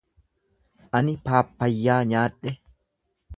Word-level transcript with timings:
Ani 0.99 1.13
paappayyaa 1.27 1.99
nyaadhe 2.13 2.57